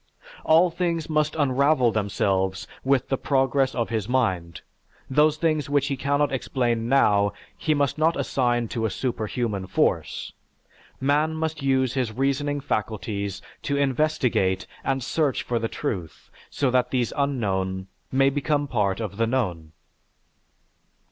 [0.43, 4.61] All things must unravel themselves with the progress of his mind,
[5.11, 10.33] those things that he cannot explain now, he must not assign to a superhuman force;
[10.99, 16.89] man must use his reasoning faculties to investigate and search for the truth so that
[16.89, 19.71] these unknown may become part of the known.